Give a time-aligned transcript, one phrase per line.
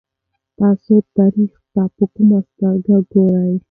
[0.57, 3.53] تاسو تاریخ ته په کومه سترګه ګورئ؟